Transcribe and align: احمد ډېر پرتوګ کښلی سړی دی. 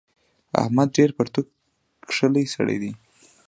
احمد 0.61 0.87
ډېر 0.97 1.09
پرتوګ 1.17 1.47
کښلی 2.07 2.45
سړی 2.55 2.77
دی. 2.81 2.91